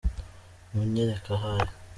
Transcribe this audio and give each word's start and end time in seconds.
munyereke 0.73 1.29
aho 1.37 1.45
ari. 1.55 1.73